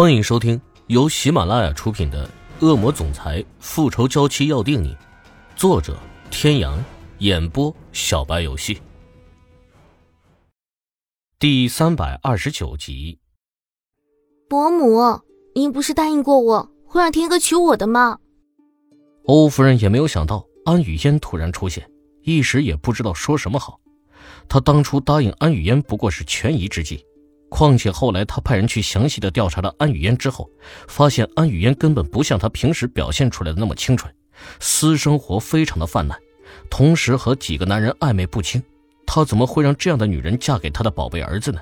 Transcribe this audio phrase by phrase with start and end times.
[0.00, 2.24] 欢迎收听由喜马拉雅出品的
[2.64, 4.94] 《恶魔总裁复仇娇妻要定你》，
[5.56, 5.98] 作者：
[6.30, 6.78] 天阳，
[7.18, 8.80] 演播：小白游戏。
[11.40, 13.18] 第三百二十九集。
[14.48, 15.20] 伯母，
[15.52, 18.20] 您不是答应过我会让天哥娶我的吗？
[19.24, 21.90] 欧夫人也没有想到安雨嫣突然出现，
[22.22, 23.80] 一时也不知道说什么好。
[24.48, 27.04] 她当初答应安雨嫣不过是权宜之计。
[27.48, 30.48] 况且后来他派人去详细的调查了安雨嫣之后，
[30.86, 34.12] 发现安雨嫣根本不像他平时表现出来的那么清纯，
[34.60, 36.18] 私生活非常的泛滥，
[36.68, 38.62] 同时和几个男人暧昧不清。
[39.06, 41.60] 他怎么会让这样的女人嫁给他的宝贝儿子呢？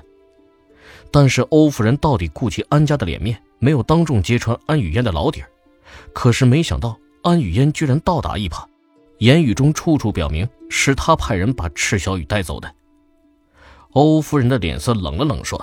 [1.09, 5.49] 但是欧夫人到底顾及安家的脸面，没有当众揭穿安雨嫣的老底儿。
[6.13, 8.65] 可是没想到安雨嫣居然倒打一耙，
[9.19, 12.69] 言语中处处表明是他派人把赤小雨带走的。
[13.93, 15.57] 欧夫人的脸色冷了冷，说。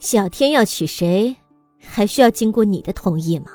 [0.00, 1.36] 小天要娶谁，
[1.78, 3.50] 还需要经过你的同意吗？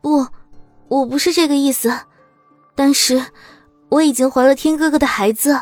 [0.00, 0.26] 不，
[0.86, 1.92] 我不是这个意思。
[2.76, 3.20] 但是
[3.90, 5.60] 我已经怀了天哥哥的孩子。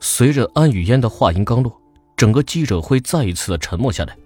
[0.00, 1.80] 随着安雨嫣的话音刚落，
[2.16, 4.18] 整个记者会再一次的沉默下来，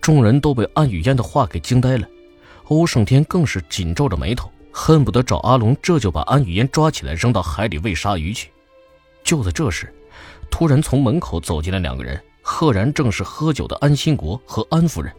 [0.00, 2.08] 众人都被安雨嫣的话给惊呆了。
[2.68, 8.52] 欧胜天更是紧皱着眉头，恨不得找阿龙这就把安雨嫣抓起来扔到海里喂鲨鱼去。
[9.24, 9.92] 就在这时。
[10.54, 15.12] 突然从门口走进来两个人，赫然正是喝酒的安兴国和安夫人。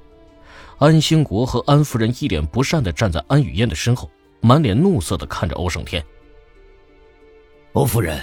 [0.78, 6.02] 安兴国和安夫人一脸不善的站在安雨嫣的身后，满脸怒色的看着欧胜天。
[7.73, 8.17] 欧夫人，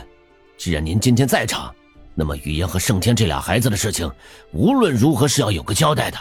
[0.57, 1.75] 既然您今天在场，
[2.15, 4.11] 那么雨嫣和胜天这俩孩子的事情，
[4.51, 6.17] 无论如何是要有个交代的。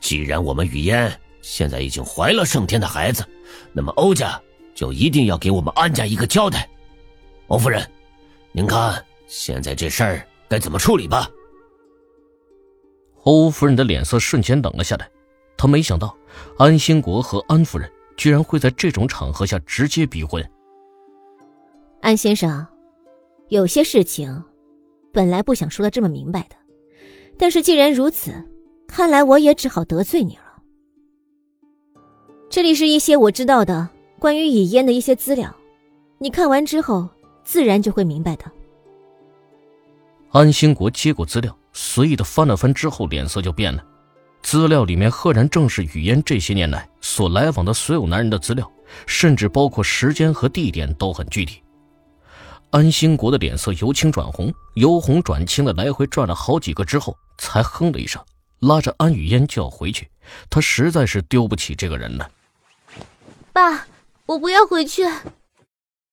[0.00, 1.10] 既然我们雨嫣
[1.40, 3.26] 现在已经怀了胜天的孩子，
[3.72, 4.38] 那么欧家
[4.74, 6.68] 就一定要给我们安家一个交代。
[7.46, 7.90] 欧夫人，
[8.52, 9.02] 您看。
[9.30, 11.30] 现在这事儿该怎么处理吧？
[13.22, 15.08] 欧夫人的脸色瞬间冷了下来，
[15.56, 16.16] 她没想到
[16.58, 20.44] 安兴国和安夫人居然会在这种场合下直接逼婚。
[22.00, 22.66] 安先生，
[23.50, 24.42] 有些事情
[25.12, 26.56] 本来不想说的这么明白的，
[27.38, 28.32] 但是既然如此，
[28.88, 30.60] 看来我也只好得罪你了。
[32.48, 33.88] 这里是一些我知道的
[34.18, 35.54] 关于以烟的一些资料，
[36.18, 37.08] 你看完之后
[37.44, 38.50] 自然就会明白的。
[40.32, 43.84] 安兴国接过资料，随意的翻了翻之后，脸色就变了。
[44.42, 48.70] 资料里面赫然正是雨嫣这些年来所来往的所有男人的资料，
[49.06, 51.60] 甚至包括时间和地点都很具体。
[52.70, 58.24] 安兴国的脸色由青转红，由红转青的来回转了好几个之后，才哼了一声，
[58.60, 60.08] 拉着安雨嫣就要回去。
[60.48, 62.30] 他实在是丢不起这个人了。
[63.52, 63.88] 爸，
[64.26, 65.02] 我不要回去。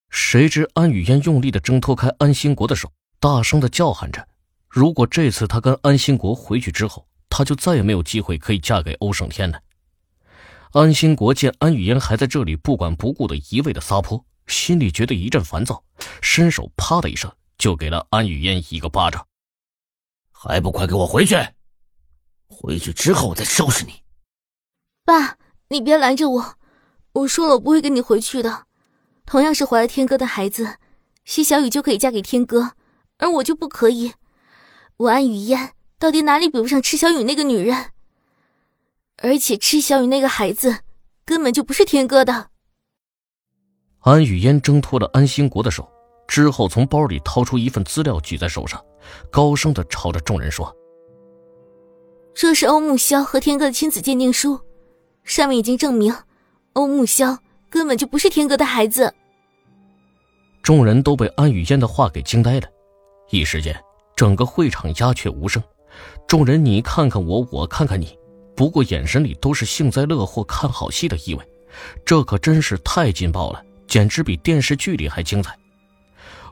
[0.10, 2.92] 谁知安雨嫣用力的挣脱开安兴国的手。
[3.28, 4.26] 大声的叫喊着
[4.72, 9.60] ：“如果这次他跟安兴国回去之后，他就再也没有机会可以嫁给欧胜天了。”
[10.72, 15.84] 安兴国见安雨嫣还在这里不管不顾的一味的撒泼，心里觉得一阵烦躁，
[16.22, 19.28] 伸手啪的一声就给了安雨嫣一个巴掌
[20.32, 21.36] ：“还不快给我回去！
[22.48, 24.04] 回去之后我再收拾你！”
[25.04, 26.56] 爸，你别拦着我，
[27.12, 28.68] 我说了我不会跟你回去的。
[29.26, 30.78] 同样是怀了天哥的孩子，
[31.26, 32.77] 西小雨就可以嫁给天哥。
[33.18, 34.14] 而我就不可以，
[34.98, 37.92] 我安雨嫣到底哪里比不上池小雨那个女人？
[39.18, 40.80] 而且池小雨那个孩子
[41.26, 42.50] 根本就不是天哥的。
[44.02, 45.90] 安雨嫣挣脱了安兴国的手
[46.28, 48.84] 之后，从包里掏出一份资料举在手上，
[49.32, 50.72] 高声的朝着众人说
[52.36, 54.60] ：“这是欧木萧和天哥的亲子鉴定书，
[55.24, 56.16] 上面已经证明
[56.74, 57.40] 欧木萧
[57.70, 59.12] 根本就不是天哥的孩子。”
[60.62, 62.68] 众人都被安雨嫣的话给惊呆了。
[63.30, 63.78] 一时间，
[64.16, 65.62] 整个会场鸦雀无声，
[66.28, 68.18] 众人你看看我，我看看你，
[68.56, 71.44] 不过眼神里都是幸灾乐祸、看好戏的意味。
[72.06, 75.56] 这可真是太劲爆了，简直比电视剧里还精彩。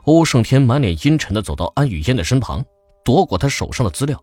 [0.04, 2.64] 欧胜天满脸阴沉地走到安雨嫣的身旁，
[3.04, 4.22] 夺过她手上的资料，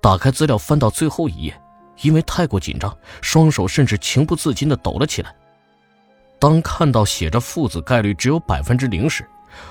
[0.00, 1.60] 打开资料翻到最后一页，
[2.02, 5.34] 因为太过紧张，双手甚至情不自禁地抖了起来。
[6.38, 9.26] 当看到写着父子概率只有百分之零时，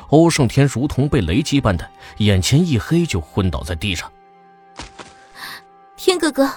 [0.10, 4.12] 欧胜天如同被雷击般的，眼前一黑，就昏倒在地上。
[5.96, 6.52] 天哥哥，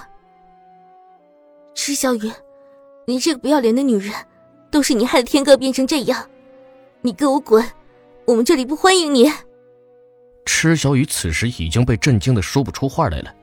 [1.73, 2.31] 池小雨，
[3.05, 4.13] 你这个不要脸的女人，
[4.69, 6.29] 都是你害得天哥变成这样，
[7.01, 7.65] 你给我滚！
[8.25, 9.31] 我们这里不欢迎你。
[10.45, 13.33] 池小雨此时已经被震惊的说不出话来了。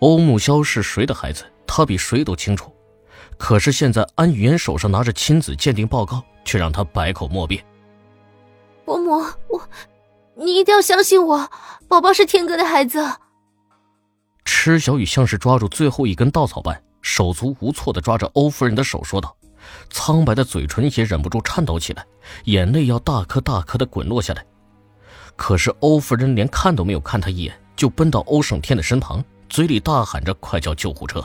[0.00, 2.70] 欧木萧是谁的孩子，他比谁都清楚。
[3.38, 7.64] 可是现在安雨嫣手上拿着亲子鉴定报告，却让他百口莫辩。
[8.84, 9.60] 伯母，我，
[10.34, 11.50] 你一定要相信我，
[11.88, 13.04] 宝宝是天哥的孩子。
[14.44, 19.36] 池小雨像是抓住最后一根稻草般，手足无措的抓着欧夫人的手，说道
[19.90, 22.04] ：“苍白的嘴唇也忍不住颤抖起来，
[22.44, 24.44] 眼泪要大颗大颗的滚落下来。”
[25.36, 31.24] 可是欧夫人连看都没有看他一眼，就奔到欧胜天的身旁，嘴里大喊着：“快叫救护车！”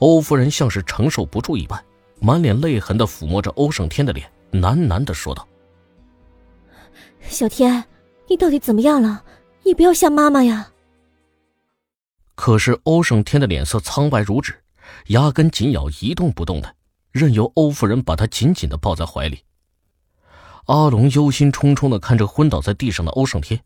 [0.00, 1.82] 欧夫人像是承受不住一般，
[2.20, 5.46] 满脸泪痕的抚摸着欧胜天的脸，喃喃的说道
[7.28, 7.84] ：“小天，
[8.28, 9.24] 你到底怎么样了？
[9.64, 10.70] 你不要吓妈妈呀！”
[12.34, 14.62] 可是欧胜天的脸色苍白如纸，
[15.08, 16.74] 牙根紧咬，一动不动的，
[17.10, 19.44] 任由欧夫人把他紧紧的抱在怀里。
[20.66, 23.62] 阿龙忧心忡忡的看着昏倒在地上的欧胜天。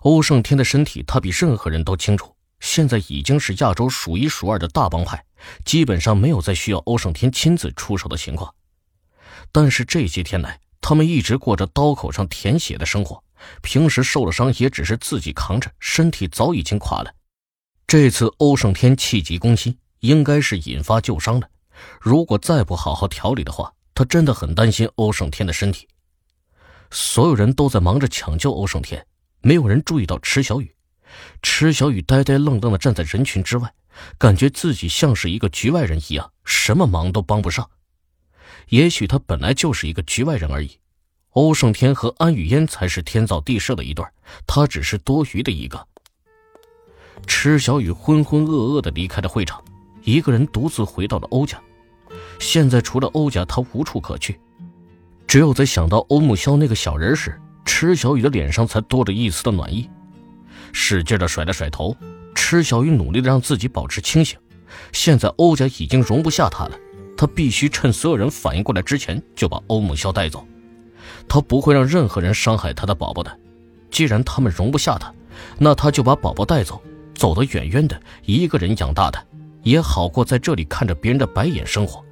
[0.00, 2.34] 欧胜天的身体，他比任何人都清楚。
[2.60, 5.24] 现在已经是亚洲数一数二的大帮派，
[5.64, 8.54] 基本上没有再需要欧胜天亲自出手的情况。
[9.50, 13.22] 但是这些天来，他们一直过着刀口上舔血的生活，
[13.62, 17.14] 平时受了伤也只是自己扛着，身体早已经垮了。
[17.86, 21.48] 这次欧胜天气急攻心，应该是引发旧伤了。
[22.00, 25.86] 如果再不好好调理的话，他真的很担心欧胜天的身体。
[26.90, 29.06] 所有人都在忙着抢救欧胜天，
[29.40, 30.74] 没有人注意到池小雨。
[31.42, 33.72] 池小雨呆呆愣愣地站在人群之外，
[34.18, 37.70] 感觉自己像是一个局外人一样，什么忙都帮不上。
[38.68, 40.78] 也许他本来就是一个局外人而已。
[41.30, 44.04] 欧胜天和安雨嫣才是天造地设的一对，
[44.46, 45.86] 他只是多余的一个。
[47.26, 49.62] 池小雨浑浑噩噩的离开了会场，
[50.02, 51.60] 一个人独自回到了欧家。
[52.38, 54.38] 现在除了欧家，他无处可去。
[55.26, 59.88] 只有在想到欧木萧那个小人时，池小雨的脸上才多了一丝的暖意。
[60.72, 61.96] 使劲的甩了甩头，
[62.34, 64.38] 池小雨努力的让自己保持清醒。
[64.92, 66.78] 现在欧家已经容不下他了，
[67.22, 70.44] 他必须趁所有人反应过来之前就把欧木萧带走。
[71.28, 73.38] 他不会让任何人伤害他的宝宝的。
[73.92, 75.14] 既然他们容不下他，
[75.56, 76.82] 那他就把宝宝带走，
[77.14, 79.24] 走得远远的，一个人养大的，
[79.62, 82.04] 也好过在这里看着别人的白眼生活。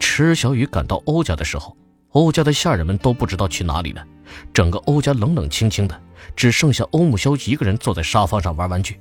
[0.00, 1.76] 池小雨赶到欧家的时候，
[2.10, 4.04] 欧家的下人们都不知道去哪里了，
[4.52, 5.96] 整个欧家冷冷清清的。
[6.34, 8.98] 只剩下欧木萧一个人坐在沙发上玩玩具。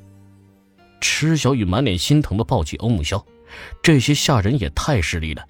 [1.01, 3.25] 池小雨满脸心疼地抱起欧木萧，
[3.81, 5.45] 这些下人也太势利了，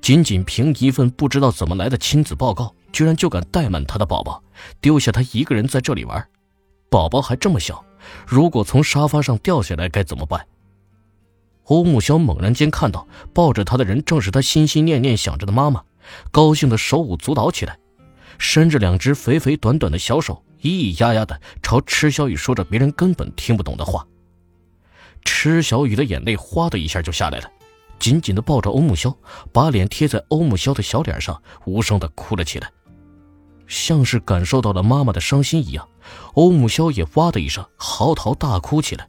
[0.00, 4.42] 仅仅凭一份不知道怎么来的亲子报告，居然就敢怠慢他的宝宝，
[4.80, 6.26] 丢下他一个人在这里玩。
[6.88, 7.84] 宝宝还这么小，
[8.26, 10.46] 如果从沙发上掉下来该怎么办？
[11.64, 15.82] 欧木萧猛然间看到抱着他的人正是他心心念念想着的妈妈，
[16.32, 17.78] 高兴的手舞足蹈起来，
[18.38, 20.42] 伸着两只肥肥短短的小手。
[20.62, 24.06] 咿咿呀呀的朝池小雨说着别人根本听不懂的话，
[25.24, 27.50] 池小雨的眼泪哗的一下就下来了，
[27.98, 29.16] 紧紧的抱着欧木萧，
[29.52, 32.70] 把脸贴在欧木萧的小脸上，无声的哭了起来，
[33.66, 35.88] 像是感受到了妈妈的伤心一样，
[36.34, 39.08] 欧木萧也哇的一声嚎啕大哭起来。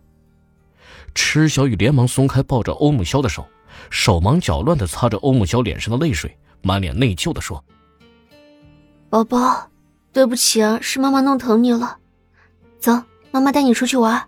[1.13, 3.45] 池小雨连忙松开抱着欧木萧的手，
[3.89, 7.63] 手忙脚乱的擦着欧木萧脸上的泪水，满脸内疚的说
[9.09, 9.67] ：“宝宝。”
[10.13, 11.97] 对不起啊，是妈妈弄疼你了。
[12.79, 12.91] 走，
[13.31, 14.27] 妈妈带你出去玩。